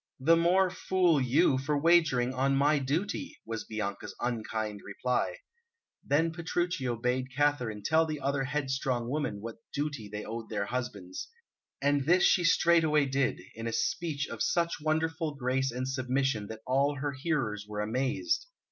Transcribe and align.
"The 0.19 0.35
more 0.35 0.71
fool 0.71 1.21
you, 1.21 1.59
for 1.59 1.77
wagering 1.77 2.33
on 2.33 2.55
my 2.55 2.79
duty!" 2.79 3.39
was 3.45 3.65
Bianca's 3.65 4.15
unkind 4.19 4.81
reply. 4.83 5.35
Then 6.03 6.31
Petruchio 6.33 6.95
bade 6.95 7.31
Katharine 7.31 7.83
tell 7.83 8.07
the 8.07 8.19
other 8.19 8.45
headstrong 8.45 9.09
women 9.11 9.41
what 9.41 9.57
duty 9.71 10.09
they 10.09 10.25
owed 10.25 10.49
their 10.49 10.65
husbands. 10.65 11.29
And 11.83 12.05
this 12.07 12.23
she 12.23 12.43
straightway 12.43 13.05
did, 13.05 13.41
in 13.53 13.67
a 13.67 13.71
speech 13.71 14.27
of 14.27 14.41
such 14.41 14.81
wonderful 14.81 15.35
grace 15.35 15.69
and 15.71 15.87
submission 15.87 16.47
that 16.47 16.61
all 16.65 16.95
her 16.95 17.11
hearers 17.11 17.67
were 17.67 17.81
amazed. 17.81 18.47